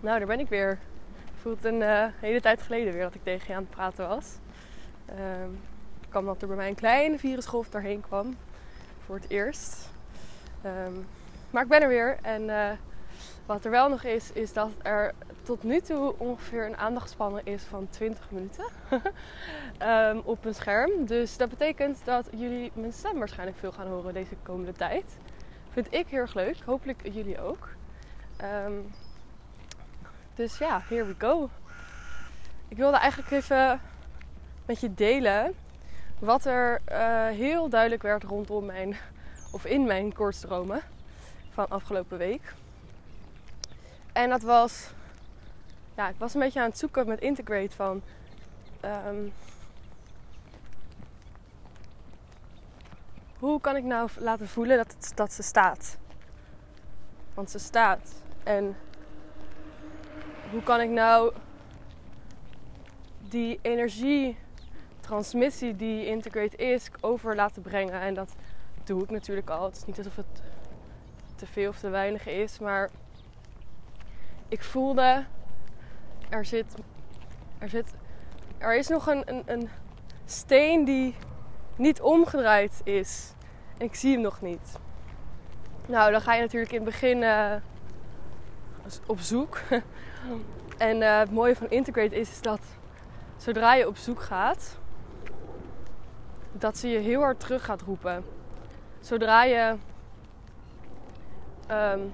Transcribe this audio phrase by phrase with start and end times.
[0.00, 0.78] Nou, daar ben ik weer.
[1.40, 4.36] Voelt een uh, hele tijd geleden weer dat ik tegen je aan het praten was.
[5.10, 5.16] Uh,
[6.08, 8.36] kwam dat er bij mij een kleine virusgolf doorheen kwam.
[9.04, 9.90] Voor het eerst.
[10.64, 11.06] Um,
[11.50, 12.18] maar ik ben er weer.
[12.22, 12.70] En uh,
[13.46, 17.62] wat er wel nog is, is dat er tot nu toe ongeveer een aandachtspannen is
[17.62, 18.64] van 20 minuten
[19.82, 21.06] um, op een scherm.
[21.06, 25.16] Dus dat betekent dat jullie mijn stem waarschijnlijk veel gaan horen deze komende tijd.
[25.70, 26.56] Vind ik heel erg leuk.
[26.64, 27.68] Hopelijk jullie ook.
[28.66, 28.90] Um,
[30.38, 31.50] dus ja, here we go.
[32.68, 33.80] Ik wilde eigenlijk even
[34.66, 35.54] met je delen
[36.18, 38.96] wat er uh, heel duidelijk werd rondom mijn,
[39.52, 40.82] of in mijn koortstromen
[41.50, 42.54] van afgelopen week.
[44.12, 44.90] En dat was,
[45.96, 48.02] ja, ik was een beetje aan het zoeken met Integrate van,
[49.06, 49.32] um,
[53.38, 55.96] hoe kan ik nou laten voelen dat, dat ze staat?
[57.34, 58.22] Want ze staat.
[58.44, 58.76] En
[60.50, 61.32] hoe kan ik nou
[63.28, 68.00] die energietransmissie die Integrate is over laten brengen?
[68.00, 68.34] En dat
[68.84, 69.64] doe ik natuurlijk al.
[69.64, 70.42] Het is niet alsof het
[71.34, 72.90] te veel of te weinig is, maar
[74.48, 75.24] ik voelde
[76.28, 76.74] er zit,
[77.58, 77.94] er zit,
[78.58, 79.68] er is nog een, een, een
[80.24, 81.14] steen die
[81.76, 83.32] niet omgedraaid is.
[83.78, 84.78] En ik zie hem nog niet.
[85.86, 87.54] Nou, dan ga je natuurlijk in het begin uh,
[89.06, 89.60] op zoek.
[90.78, 92.60] en uh, het mooie van Integrate is, is dat
[93.36, 94.78] zodra je op zoek gaat,
[96.52, 98.24] dat ze je heel hard terug gaat roepen.
[99.00, 99.74] Zodra je
[101.70, 102.12] um,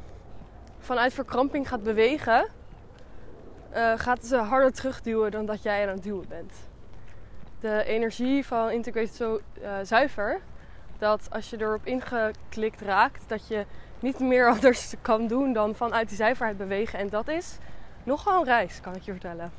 [0.78, 2.46] vanuit verkramping gaat bewegen,
[3.74, 6.52] uh, gaat ze harder terugduwen dan dat jij aan het duwen bent.
[7.60, 10.40] De energie van Integrate is zo uh, zuiver
[10.98, 13.64] dat als je erop ingeklikt raakt, dat je
[14.00, 16.98] niet meer anders kan doen dan vanuit die zuiverheid bewegen.
[16.98, 17.58] En dat is
[18.04, 19.52] nogal een reis, kan ik je vertellen.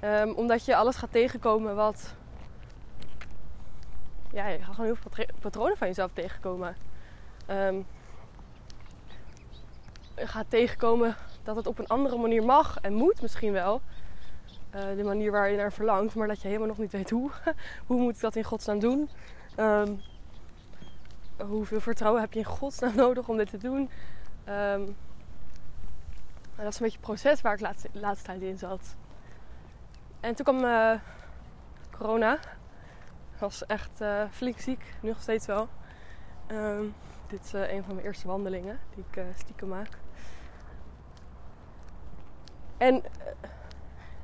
[0.00, 2.14] Um, omdat je alles gaat tegenkomen wat.
[4.32, 6.76] Ja, je gaat gewoon heel veel patronen van jezelf tegenkomen.
[7.50, 7.86] Um,
[10.16, 13.80] je gaat tegenkomen dat het op een andere manier mag en moet misschien wel.
[14.74, 17.30] Uh, de manier waar je naar verlangt, maar dat je helemaal nog niet weet hoe.
[17.86, 19.10] hoe moet ik dat in godsnaam doen?
[19.56, 20.00] Um,
[21.46, 23.90] hoeveel vertrouwen heb je in godsnaam nodig om dit te doen?
[24.48, 24.96] Um,
[26.56, 28.96] dat is een beetje het proces waar ik de laatste, tijd in zat.
[30.20, 30.94] En toen kwam uh,
[31.96, 32.34] corona.
[33.32, 35.68] Ik was echt uh, flink ziek, nu nog steeds wel.
[36.50, 36.94] Um,
[37.26, 39.98] dit is uh, een van mijn eerste wandelingen die ik stiekem maak.
[42.76, 43.02] En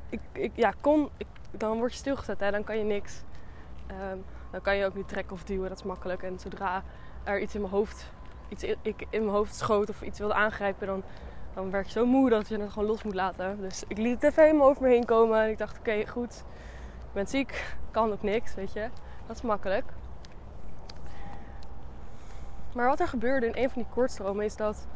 [0.08, 3.22] ik, ik, ja, kon, ik, dan word je stilgezet, hè, dan kan je niks.
[4.10, 6.22] Um, dan kan je ook niet trekken of duwen, dat is makkelijk.
[6.22, 6.82] En zodra
[7.24, 8.10] er iets in mijn hoofd,
[8.48, 11.02] iets ik in mijn hoofd schoot of iets wilde aangrijpen, dan,
[11.54, 13.60] dan werd je zo moe dat je het gewoon los moet laten.
[13.60, 15.42] Dus ik liet het even helemaal over me heen komen.
[15.42, 16.44] En ik dacht, oké, goed,
[16.98, 18.88] ik ben ziek, kan ook niks, weet je.
[19.26, 19.92] Dat is makkelijk.
[22.74, 24.86] Maar wat er gebeurde in een van die koortstromen is dat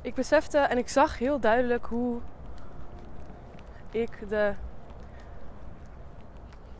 [0.00, 2.20] ik besefte en ik zag heel duidelijk hoe
[3.90, 4.54] ik de,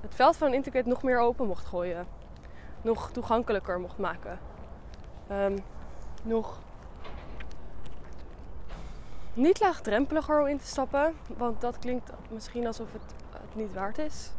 [0.00, 2.06] het veld van Integrate nog meer open mocht gooien.
[2.82, 4.38] Nog toegankelijker mocht maken.
[5.30, 5.56] Um,
[6.24, 6.58] nog
[9.34, 11.14] niet laagdrempeliger om in te stappen.
[11.36, 14.30] Want dat klinkt misschien alsof het, het niet waard is.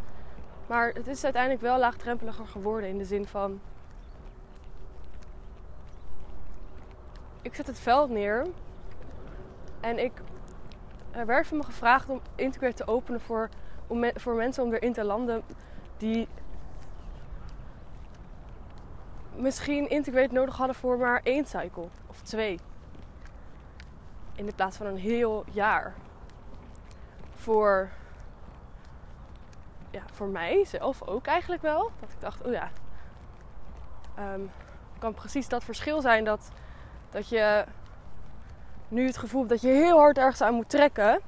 [0.67, 3.59] Maar het is uiteindelijk wel laagdrempeliger geworden in de zin van.
[7.41, 8.47] Ik zet het veld neer
[9.79, 10.11] en ik,
[11.11, 13.49] er werd van me gevraagd om Integrate te openen voor,
[13.87, 15.43] om voor mensen om erin te landen
[15.97, 16.27] die
[19.37, 22.59] misschien Integrate nodig hadden voor maar één cycle of twee.
[24.35, 25.93] In de plaats van een heel jaar.
[27.35, 27.89] Voor,
[29.91, 31.91] ja, voor mij zelf ook eigenlijk wel.
[31.99, 32.69] Dat ik dacht, oh ja,
[34.19, 34.51] um,
[34.99, 36.51] kan precies dat verschil zijn dat,
[37.09, 37.65] dat je
[38.87, 41.21] nu het gevoel dat je heel hard ergens aan moet trekken.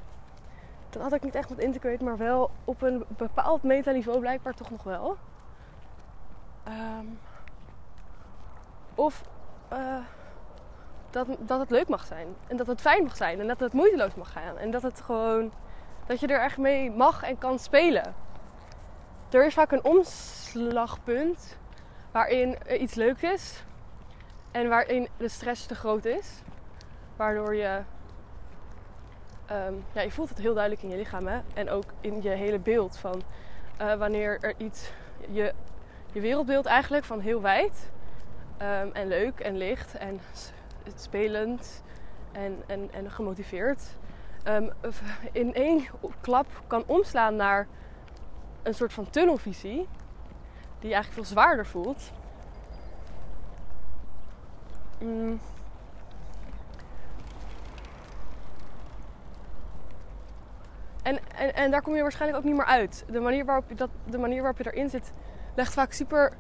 [0.90, 4.70] Dan had ik niet echt met integrate, maar wel op een bepaald metaniveau blijkbaar toch
[4.70, 5.18] nog wel.
[6.68, 7.20] Um,
[8.98, 9.24] of
[9.74, 9.98] uh,
[11.10, 12.28] dat, dat het leuk mag zijn.
[12.48, 13.40] En dat het fijn mag zijn.
[13.40, 14.58] En dat het moeiteloos mag gaan.
[14.58, 15.52] En dat het gewoon.
[16.06, 18.16] Dat je er echt mee mag en kan spelen.
[19.30, 21.58] Er is vaak een omslagpunt
[22.12, 23.64] waarin iets leuk is.
[24.52, 26.42] En waarin de stress te groot is.
[27.16, 27.82] Waardoor je,
[29.52, 32.60] um, ja, je voelt het heel duidelijk in je lichaam en ook in je hele
[32.60, 33.22] beeld van
[33.82, 34.92] uh, wanneer er iets,
[35.30, 35.54] je,
[36.12, 37.90] je wereldbeeld eigenlijk van heel wijd
[38.62, 40.20] um, en leuk en licht en
[40.96, 41.84] spelend
[42.32, 43.84] en, en, en gemotiveerd
[44.44, 44.70] ehm,
[45.32, 45.86] in één
[46.22, 47.68] klap kan omslaan naar
[48.64, 49.88] een soort van tunnelvisie,
[50.80, 52.12] die eigenlijk veel zwaarder voelt.
[55.00, 55.40] Mm.
[61.04, 63.06] En, en, en daar kom je waarschijnlijk ook niet meer uit.
[63.08, 65.12] De manier waarop je, dat, de manier waarop je erin zit,
[65.56, 66.34] legt vaak super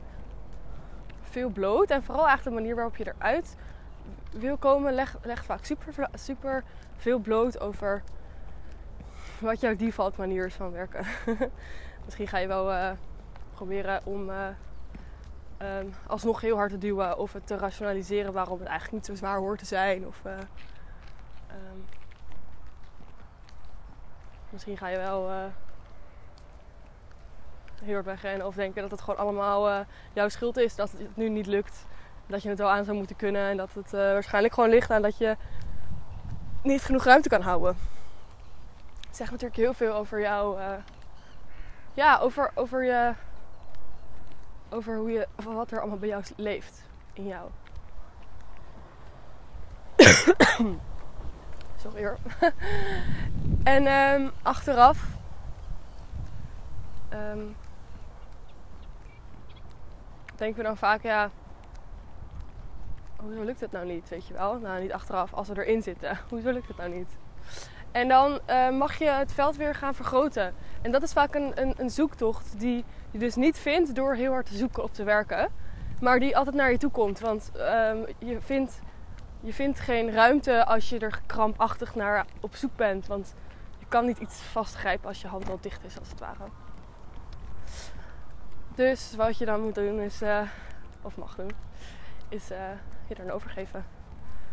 [1.37, 1.89] veel bloot.
[1.89, 3.55] En vooral eigenlijk de manier waarop je eruit
[4.31, 6.63] wil komen, legt, vaak super, super
[6.95, 8.03] veel bloot over
[9.39, 11.05] wat jouw default manier is van werken.
[12.05, 12.91] Misschien ga je wel uh,
[13.53, 14.47] proberen om uh,
[15.57, 19.25] um, alsnog heel hard te duwen of het te rationaliseren waarom het eigenlijk niet zo
[19.25, 20.07] zwaar hoort te zijn.
[20.07, 21.85] Of, uh, um,
[24.49, 25.51] misschien ga je wel
[27.83, 31.29] heel hard wegrennen of denken dat het gewoon allemaal jouw schuld is dat het nu
[31.29, 31.85] niet lukt.
[32.27, 35.01] Dat je het wel aan zou moeten kunnen en dat het waarschijnlijk gewoon ligt aan
[35.01, 35.35] dat je
[36.63, 37.77] niet genoeg ruimte kan houden.
[39.07, 40.59] Het zegt natuurlijk heel veel over jou
[41.97, 43.13] ja, over, over je.
[44.69, 45.27] Over hoe je.
[45.35, 46.83] Over wat er allemaal bij jou leeft.
[47.13, 47.49] In jou.
[51.81, 52.17] Sorry hoor.
[53.63, 55.07] en um, achteraf.
[57.13, 57.55] Um,
[60.37, 61.29] denken we dan vaak, ja.
[63.15, 64.57] Hoezo lukt het nou niet, weet je wel?
[64.57, 66.19] Nou, niet achteraf, als we erin zitten.
[66.29, 67.17] Hoezo lukt het nou niet?
[67.91, 70.53] En dan uh, mag je het veld weer gaan vergroten.
[70.81, 74.31] En dat is vaak een, een, een, zoektocht die je dus niet vindt door heel
[74.31, 75.49] hard te zoeken of te werken.
[76.01, 77.19] Maar die altijd naar je toe komt.
[77.19, 78.79] Want um, je, vindt,
[79.39, 83.07] je vindt geen ruimte als je er krampachtig naar op zoek bent.
[83.07, 83.33] Want
[83.79, 86.43] je kan niet iets vastgrijpen als je hand al dicht is, als het ware.
[88.77, 90.41] Dus wat je dan moet doen is, uh,
[91.01, 91.51] of mag doen,
[92.29, 92.57] is uh,
[93.07, 93.85] je er overgeven.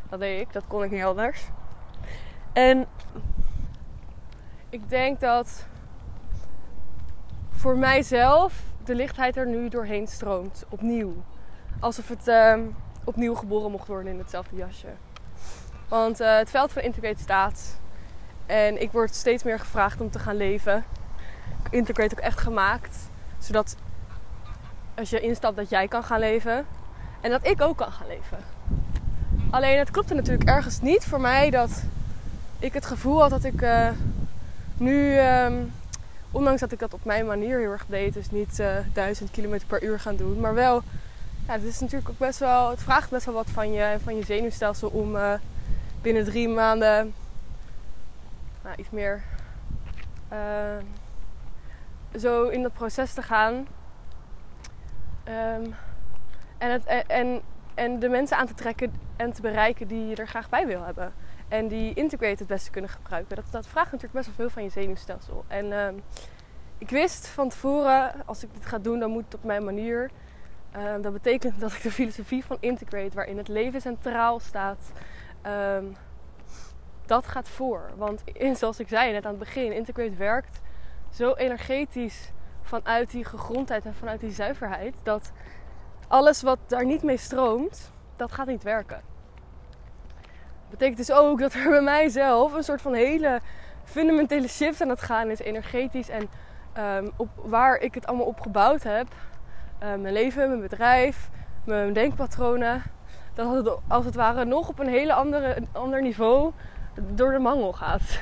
[0.09, 1.49] Dat deed ik, dat kon ik niet anders.
[2.53, 2.87] En
[4.69, 5.67] ik denk dat
[7.51, 10.65] voor mijzelf de lichtheid er nu doorheen stroomt.
[10.69, 11.15] Opnieuw.
[11.81, 12.59] Alsof het uh,
[13.05, 14.93] opnieuw geboren mocht worden in hetzelfde jasje.
[15.89, 17.81] Want uh, het veld van Integrate staat.
[18.47, 20.85] En ik word steeds meer gevraagd om te gaan leven.
[21.71, 23.11] Integrate ook echt gemaakt.
[23.39, 23.77] Zodat
[24.95, 26.67] als je instapt dat jij kan gaan leven.
[27.21, 28.39] En dat ik ook kan gaan leven.
[29.51, 31.83] Alleen het klopte natuurlijk ergens niet voor mij dat
[32.59, 33.89] ik het gevoel had dat ik uh,
[34.77, 35.73] nu, um,
[36.31, 39.59] ondanks dat ik dat op mijn manier heel erg deed, dus niet uh, 1000 km
[39.67, 40.83] per uur gaan doen, maar wel,
[41.47, 44.01] ja, het is natuurlijk ook best wel, het vraagt best wel wat van je en
[44.01, 45.33] van je zenuwstelsel om uh,
[46.03, 47.15] binnen drie maanden
[48.65, 49.23] nou, iets meer
[50.29, 50.85] ehm,
[52.19, 53.67] zo in dat proces te gaan.
[55.29, 55.75] Um,
[56.59, 57.41] en, het, en,
[57.75, 60.83] en de mensen aan te trekken en te bereiken die je er graag bij wil
[60.85, 61.13] hebben.
[61.49, 63.37] En die integrate het beste kunnen gebruiken.
[63.37, 65.45] Dat, dat vraagt natuurlijk best wel veel van je zenuwstelsel.
[65.49, 65.89] En uh,
[66.79, 70.11] ik wist van tevoren, als ik dit ga doen, dan moet het op mijn manier.
[70.77, 74.93] Uh, dat betekent dat ik de filosofie van integrate, waarin het leven centraal staat,
[77.07, 77.91] dat gaat voor.
[77.97, 78.23] Want
[78.53, 80.61] zoals ik zei net aan het begin, integrate werkt
[81.11, 82.33] zo energetisch
[82.65, 85.33] vanuit die gegrondheid en vanuit die zuiverheid, dat
[86.09, 89.13] alles wat daar niet mee stroomt, dat gaat niet werken
[90.75, 93.41] betekent dus ook dat er bij mijzelf een soort van hele
[93.85, 96.09] fundamentele shift aan het gaan is, energetisch.
[96.09, 96.29] En
[96.79, 99.07] um, op waar ik het allemaal op gebouwd heb.
[99.83, 101.31] Uh, mijn leven, mijn bedrijf,
[101.65, 102.83] mijn denkpatronen.
[103.35, 106.53] Dat het als het ware nog op een hele andere, ander niveau
[106.97, 108.21] door de mangel gaat.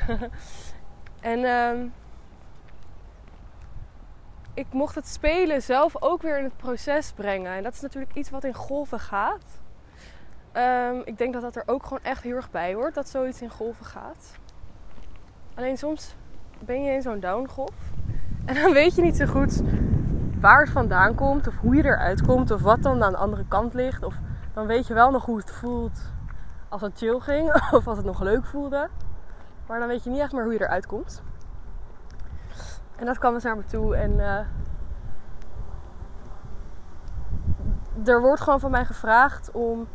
[1.20, 1.92] en um,
[4.54, 7.52] ik mocht het spelen zelf ook weer in het proces brengen.
[7.52, 9.60] En dat is natuurlijk iets wat in golven gaat.
[10.56, 12.94] Um, ik denk dat dat er ook gewoon echt heel erg bij hoort.
[12.94, 14.38] Dat zoiets in golven gaat.
[15.54, 16.16] Alleen soms
[16.58, 17.70] ben je in zo'n downgolf.
[18.44, 19.62] En dan weet je niet zo goed
[20.40, 21.46] waar het vandaan komt.
[21.46, 22.50] Of hoe je eruit komt.
[22.50, 24.02] Of wat dan aan de andere kant ligt.
[24.02, 24.14] Of
[24.54, 26.00] dan weet je wel nog hoe het voelt
[26.68, 27.54] als het chill ging.
[27.76, 28.88] Of als het nog leuk voelde.
[29.66, 31.22] Maar dan weet je niet echt meer hoe je eruit komt.
[33.02, 33.96] En dat kwam dus naar me toe.
[33.96, 34.38] En uh,
[38.08, 39.88] er wordt gewoon van mij gevraagd om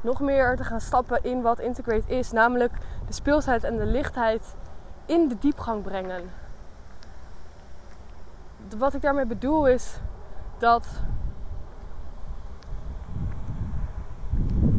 [0.00, 2.32] nog meer te gaan stappen in wat Integrate is.
[2.32, 2.72] Namelijk
[3.06, 4.54] de speelsheid en de lichtheid
[5.06, 6.22] in de diepgang brengen.
[8.78, 10.00] Wat ik daarmee bedoel is
[10.58, 10.86] dat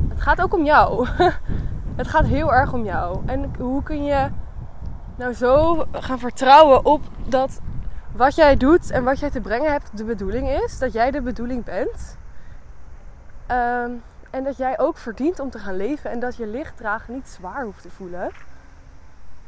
[0.09, 1.07] het gaat ook om jou.
[2.01, 3.21] het gaat heel erg om jou.
[3.25, 4.29] En hoe kun je
[5.15, 7.01] nou zo gaan vertrouwen op
[7.31, 7.59] dat
[8.11, 10.79] wat jij doet en wat jij te brengen hebt de bedoeling is?
[10.79, 12.17] Dat jij de bedoeling bent.
[13.51, 17.27] Um, En dat jij ook verdient om te gaan leven en dat je lichtdragen niet
[17.27, 18.31] zwaar hoeft te voelen.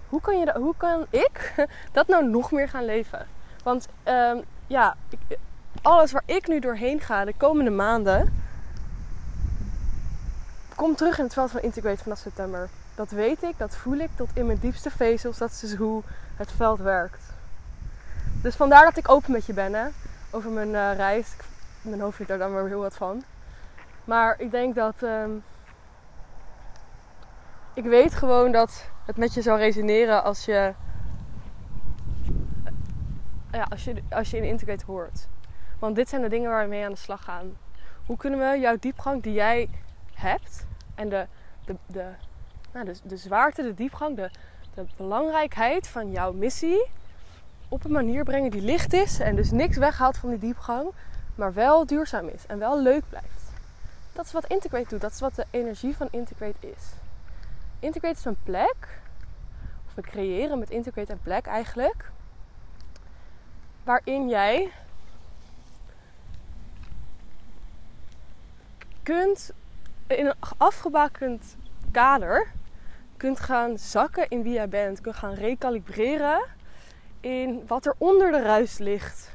[0.09, 1.53] Hoe kan, je, hoe kan ik
[1.91, 3.27] dat nou nog meer gaan leven?
[3.63, 4.37] Want ehm,
[4.67, 5.37] ja, ik,
[5.81, 8.43] alles waar ik nu doorheen ga de komende maanden,
[10.75, 12.69] komt terug in het veld van Integrate vanaf september.
[12.95, 15.37] Dat weet ik, dat voel ik tot in mijn diepste vezels.
[15.37, 16.03] Dat is hoe
[16.35, 17.33] het veld werkt.
[18.43, 19.88] Dus vandaar dat ik open met je ben hè,
[20.31, 21.35] over mijn uh, reis.
[21.81, 23.23] Mijn hoofd vindt daar dan weer heel wat van.
[24.03, 25.01] Maar ik denk dat.
[25.01, 25.43] Um,
[27.73, 30.73] ik weet gewoon dat het met je zou resoneren als je.
[33.51, 35.27] Ja, als je, als je in Integrate hoort.
[35.79, 37.57] Want dit zijn de dingen waar we mee aan de slag gaan.
[38.05, 39.69] Hoe kunnen we jouw diepgang die jij
[40.13, 41.27] hebt en de,
[41.65, 42.05] de, de,
[42.71, 44.29] nou, de, de zwaarte, de diepgang, de,
[44.73, 46.89] de belangrijkheid van jouw missie
[47.73, 50.91] op een manier brengen die licht is en dus niks weghaalt van die diepgang,
[51.35, 53.51] maar wel duurzaam is en wel leuk blijft.
[54.11, 56.91] Dat is wat Integrate doet, dat is wat de energie van Integrate is.
[57.79, 59.01] Integrate is een plek,
[59.85, 62.11] of we creëren met Integrate een plek eigenlijk,
[63.83, 64.71] waarin jij
[69.03, 69.51] kunt
[70.07, 71.55] in een afgebakend
[71.91, 72.51] kader
[73.17, 75.01] kunt gaan zakken in wie jij bent.
[75.01, 76.43] Kunt gaan recalibreren
[77.23, 79.31] in wat er onder de ruis ligt.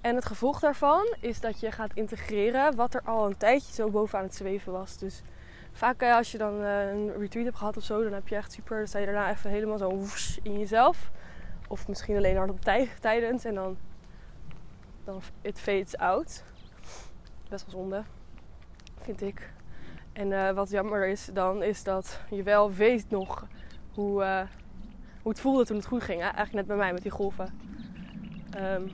[0.00, 3.90] En het gevolg daarvan is dat je gaat integreren wat er al een tijdje zo
[3.90, 4.98] bovenaan het zweven was.
[4.98, 5.22] Dus
[5.72, 8.36] vaak eh, als je dan eh, een retreat hebt gehad of zo, dan heb je
[8.36, 8.78] echt super.
[8.78, 11.10] Dan sta je daarna even helemaal zo woes in jezelf.
[11.68, 13.76] Of misschien alleen hard op tij tijdens en dan,
[15.04, 16.44] dan it fades out.
[17.48, 18.02] Best wel zonde
[19.00, 19.52] vind ik.
[20.12, 23.46] En uh, wat jammer is dan, is dat je wel weet nog
[23.94, 24.46] hoe,
[25.26, 26.20] hoe het voelde toen het goed ging.
[26.20, 26.26] Hè?
[26.26, 27.58] Eigenlijk net bij mij met die golven.
[28.60, 28.90] Um,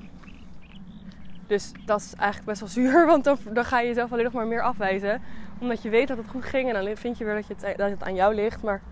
[1.47, 4.33] dus dat is eigenlijk best wel zuur, want dan, dan ga je jezelf alleen nog
[4.33, 5.23] maar meer afwijzen.
[5.61, 7.79] Omdat je weet dat het goed ging en dan vind je weer dat, je het,
[7.79, 8.63] dat het aan jou ligt.
[8.63, 8.83] Maar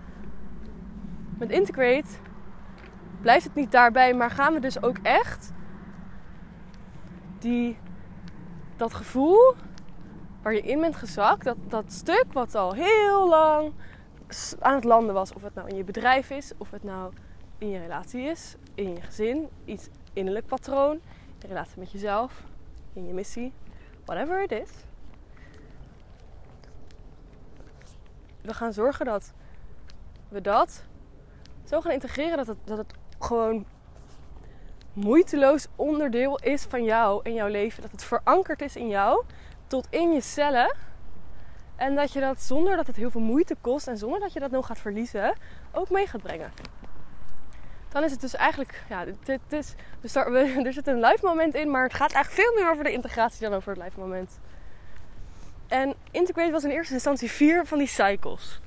[1.39, 2.09] met Integrate
[3.21, 5.53] blijft het niet daarbij, maar gaan we dus ook echt
[7.39, 7.79] die,
[8.77, 9.55] dat gevoel
[10.43, 13.73] waar je in bent gezakt, dat, dat stuk wat al heel lang
[14.59, 17.13] aan het landen was, of het nou in je bedrijf is, of het nou
[17.61, 21.01] in je relatie is, in je gezin, iets innerlijk patroon,
[21.43, 22.43] in relatie met jezelf,
[22.93, 23.53] in je missie,
[24.05, 24.71] whatever it is.
[28.41, 29.33] We gaan zorgen dat
[30.29, 30.85] we dat
[31.65, 33.67] zo gaan integreren dat het, dat het gewoon
[34.93, 37.83] moeiteloos onderdeel is van jou en jouw leven.
[37.83, 39.25] Dat het verankerd is in jou
[39.67, 40.77] tot in je cellen.
[41.77, 44.41] En dat je dat zonder dat het heel veel moeite kost en zonder dat je
[44.41, 45.35] dat nog gaat verliezen,
[45.73, 46.53] ook mee gaat brengen.
[47.91, 49.75] Dan is het dus eigenlijk, ja, dit, is,
[50.15, 53.49] er, zit een live moment in, maar het gaat eigenlijk veel meer over de integratie
[53.49, 54.39] dan over het live moment.
[55.69, 58.61] En Integrate was in eerste instantie vier van die cycles.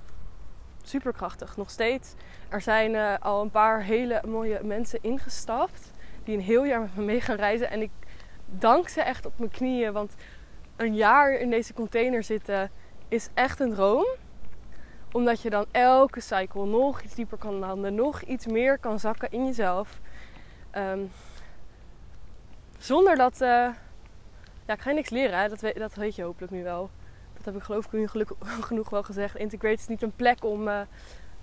[0.83, 2.13] Superkrachtig, nog steeds.
[2.49, 5.91] Er zijn uh, al een paar hele mooie mensen ingestapt
[6.23, 7.69] die een heel jaar met me mee gaan reizen.
[7.69, 7.91] En ik
[8.45, 10.13] dank ze echt op mijn knieën, want
[10.75, 12.71] een jaar in deze container zitten
[13.07, 14.05] is echt een droom.
[15.13, 19.31] Omdat je dan elke cycle nog iets dieper kan landen, nog iets meer kan zakken
[19.31, 19.99] in jezelf.
[20.77, 21.11] Um,
[22.77, 23.33] zonder dat.
[23.33, 23.47] Uh,
[24.65, 25.49] ja, ik ga je niks leren?
[25.49, 26.89] Dat, weet, dat weet je hopelijk nu wel.
[27.33, 29.35] Dat heb ik geloof ik nu gelukkig genoeg wel gezegd.
[29.35, 30.79] Integrate is niet een plek om, uh,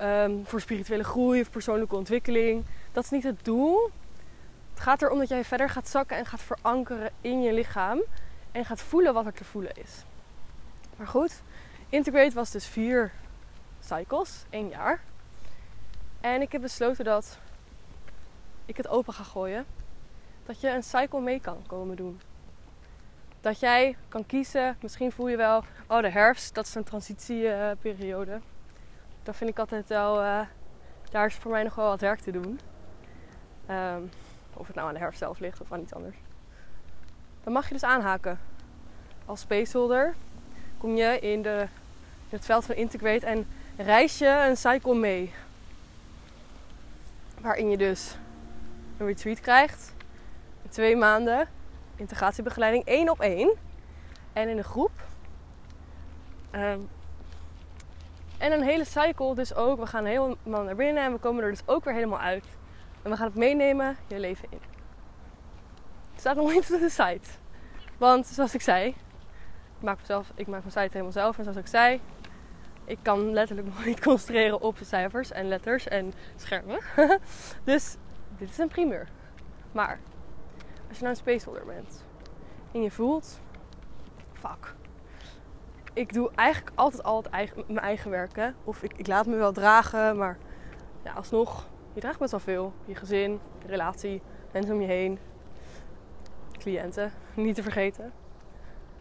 [0.01, 2.65] um, voor spirituele groei of persoonlijke ontwikkeling.
[2.93, 3.91] Dat is niet het doel.
[4.71, 8.03] Het gaat erom dat jij verder gaat zakken en gaat verankeren in je lichaam
[8.53, 10.05] en gaat voelen wat er te voelen is.
[10.97, 11.43] Maar goed,
[11.89, 13.13] Integrate was dus vier
[13.81, 15.01] cycles, één jaar.
[16.21, 17.39] En ik heb besloten dat
[18.65, 19.67] ik het open ga gooien.
[20.47, 22.21] Dat je een cycle mee kan komen doen.
[23.41, 28.33] Dat jij kan kiezen, misschien voel je wel, oh de herfst, dat is een transitieperiode.
[28.33, 28.41] Uh,
[29.23, 30.41] dat vind ik altijd wel, uh,
[31.11, 32.61] daar is voor mij nog wel wat werk te doen.
[33.71, 34.11] Um,
[34.55, 36.17] of het nou aan de herfst zelf ligt of aan iets anders
[37.45, 38.39] dan mag je dus aanhaken.
[39.27, 40.15] Als spaceholder
[40.79, 41.67] kom je in, de,
[42.29, 43.47] in het veld van Integrate en
[43.83, 45.33] reis je een cycle mee.
[47.41, 48.17] Waarin je dus
[48.99, 49.95] een retreat krijgt.
[50.69, 51.49] Twee maanden
[51.97, 53.57] integratiebegeleiding één op één.
[54.33, 54.91] En in een groep.
[56.55, 56.89] Um,
[58.39, 59.79] en een hele cycle dus ook.
[59.79, 62.45] We gaan helemaal naar binnen en we komen er dus ook weer helemaal uit.
[63.03, 64.61] En we gaan het meenemen je leven in.
[66.11, 67.29] Het staat nog niet op de site.
[67.99, 68.95] Want zoals ik zei,
[69.79, 71.39] maak, mezelf, ik maak mijn site helemaal zelf.
[71.39, 72.01] En zoals ik zei,
[72.85, 76.81] ik kan letterlijk nog niet concentreren op cijfers en letters en schermen.
[77.65, 77.97] dus
[78.39, 79.09] dit is een primeur.
[79.73, 79.99] Maar
[80.89, 82.05] als je nou een spaceholder bent
[82.73, 83.41] en je voelt,
[84.33, 84.75] fuck,
[85.93, 88.37] ik doe eigenlijk altijd al eigen, mijn eigen werk.
[88.37, 88.51] Hè?
[88.65, 90.39] Of ik, ik laat me wel dragen, maar
[91.05, 92.73] ja, alsnog, je draagt best wel veel.
[92.85, 94.23] Je gezin, je relatie,
[94.53, 95.19] mensen om je heen,
[96.59, 98.13] cliënten, niet te vergeten.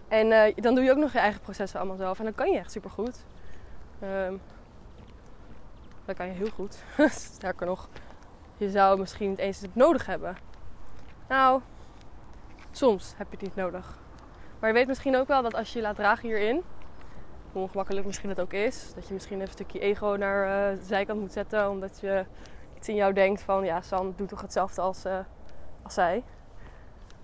[0.07, 2.17] En uh, dan doe je ook nog je eigen processen allemaal zelf.
[2.17, 3.25] En dan kan je echt super goed.
[4.03, 4.41] Um,
[6.05, 6.83] dat kan je heel goed.
[7.35, 7.89] Sterker nog,
[8.57, 10.37] je zou misschien niet eens het nodig hebben.
[11.27, 11.61] Nou,
[12.71, 13.97] soms heb je het niet nodig.
[14.59, 16.63] Maar je weet misschien ook wel dat als je je laat dragen hierin,
[17.51, 21.19] hoe ongemakkelijk misschien het ook is, dat je misschien een stukje ego naar de zijkant
[21.19, 22.25] moet zetten, omdat je
[22.75, 25.19] iets in jou denkt van, ja, San doet toch hetzelfde als, uh,
[25.81, 26.23] als zij.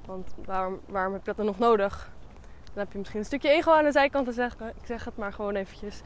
[0.06, 2.12] Want waarom, waarom heb je dat dan nog nodig?
[2.64, 4.68] Dan heb je misschien een stukje ego aan de zijkant te zeggen.
[4.68, 6.02] Ik zeg het maar gewoon eventjes.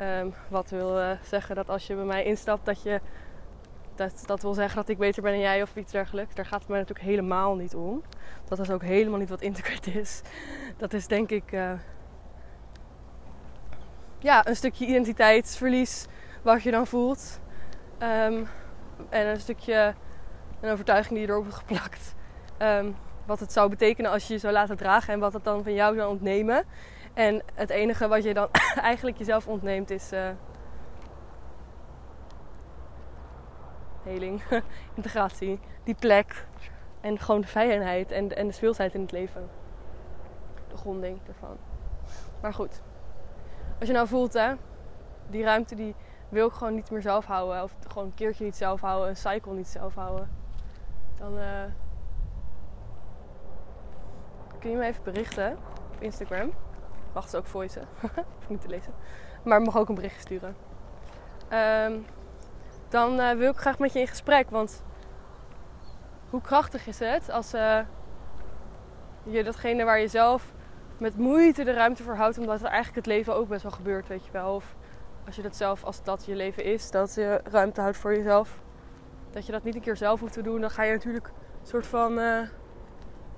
[0.00, 3.00] Um, wat wil uh, zeggen dat als je bij mij instapt, dat je
[3.94, 6.34] dat, dat wil zeggen dat ik beter ben dan jij of iets dergelijks.
[6.34, 8.02] Daar gaat het mij natuurlijk helemaal niet om.
[8.48, 10.22] Dat is ook helemaal niet wat integrate is.
[10.76, 11.72] Dat is denk ik uh,
[14.18, 16.06] ja, een stukje identiteitsverlies
[16.42, 17.40] wat je dan voelt.
[17.98, 18.48] Um,
[19.08, 19.94] en een stukje
[20.60, 22.14] een overtuiging die je erop hebt geplakt.
[22.58, 22.96] Um,
[23.26, 25.74] wat het zou betekenen als je je zou laten dragen en wat het dan van
[25.74, 26.64] jou zou ontnemen.
[27.14, 28.48] En het enige wat je dan
[28.90, 30.28] eigenlijk jezelf ontneemt is uh,
[34.02, 34.42] heling,
[34.96, 36.46] integratie, die plek
[37.00, 39.48] en gewoon de vrijheid en, en de speelsheid in het leven.
[40.68, 41.56] De gronding ervan.
[42.40, 42.80] Maar goed,
[43.78, 44.54] als je nou voelt hè,
[45.28, 45.94] die ruimte die
[46.28, 47.62] wil ik gewoon niet meer zelf houden.
[47.62, 50.30] Of gewoon een keertje niet zelf houden, een cycle niet zelf houden.
[51.18, 51.64] Dan uh,
[54.58, 55.56] kun je me even berichten
[55.94, 56.52] op Instagram.
[57.14, 57.88] Mag ze ook voicen.
[58.36, 58.92] Hoef niet te lezen.
[59.42, 60.56] Maar mag ook een bericht sturen.
[61.52, 62.04] Um,
[62.88, 64.50] dan uh, wil ik graag met je in gesprek.
[64.50, 64.82] Want
[66.30, 67.78] hoe krachtig is het als uh,
[69.22, 70.52] je datgene waar je zelf
[70.98, 74.08] met moeite de ruimte voor houdt, omdat er eigenlijk het leven ook best wel gebeurt,
[74.08, 74.54] weet je wel.
[74.54, 74.74] Of
[75.26, 78.62] als je dat zelf, als dat je leven is, dat je ruimte houdt voor jezelf.
[79.30, 81.66] Dat je dat niet een keer zelf hoeft te doen, dan ga je natuurlijk een
[81.66, 82.40] soort van uh,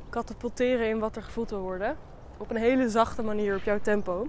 [0.08, 1.96] katapulteren in wat er gevoeld wil worden.
[2.36, 4.26] Op een hele zachte manier, op jouw tempo.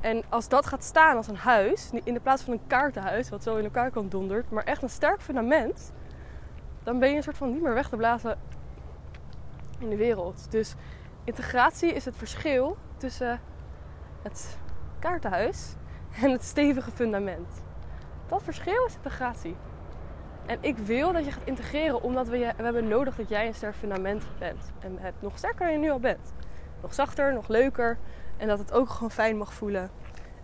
[0.00, 3.42] En als dat gaat staan als een huis, in de plaats van een kaartenhuis, wat
[3.42, 5.92] zo in elkaar kan dondert, maar echt een sterk fundament,
[6.82, 8.38] dan ben je een soort van niet meer weg te blazen
[9.78, 10.50] in de wereld.
[10.50, 10.74] Dus
[11.24, 13.40] integratie is het verschil tussen
[14.22, 14.58] het
[14.98, 15.74] kaartenhuis
[16.22, 17.62] en het stevige fundament.
[18.28, 19.56] Dat verschil is integratie.
[20.46, 23.46] En ik wil dat je gaat integreren omdat we, je, we hebben nodig dat jij
[23.46, 24.72] een sterk fundament bent.
[24.80, 26.32] En het nog sterker dan je nu al bent.
[26.82, 27.98] Nog zachter, nog leuker.
[28.36, 29.90] En dat het ook gewoon fijn mag voelen.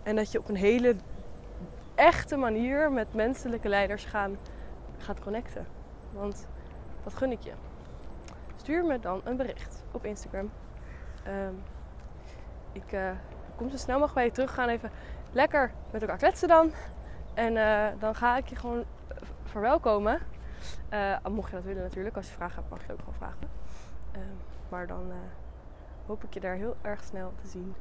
[0.03, 0.95] En dat je op een hele
[1.95, 4.37] echte manier met menselijke leiders gaan,
[4.97, 5.65] gaat connecten.
[6.11, 6.47] Want
[7.03, 7.51] dat gun ik je.
[8.57, 10.51] Stuur me dan een bericht op Instagram.
[11.27, 11.63] Um,
[12.71, 13.11] ik uh,
[13.55, 14.53] kom zo snel mogelijk bij je terug.
[14.53, 14.91] Gaan even
[15.31, 16.71] lekker met elkaar kletsen dan.
[17.33, 18.83] En uh, dan ga ik je gewoon
[19.43, 20.19] verwelkomen.
[20.93, 22.15] Uh, mocht je dat willen natuurlijk.
[22.15, 23.49] Als je vragen hebt mag je ook gewoon vragen.
[24.15, 24.21] Uh,
[24.69, 25.11] maar dan
[26.09, 27.75] hoop ik je daar heel erg snel te zien.